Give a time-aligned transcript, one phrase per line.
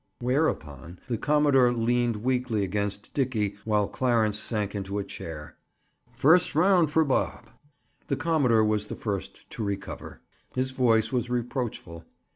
[0.19, 5.57] Whereupon the commodore leaned weakly against Dickie while Clarence sank into a chair.
[6.15, 7.51] First round for Bob!
[8.07, 10.21] The commodore was the first to recover.
[10.55, 12.03] His voice was reproachful.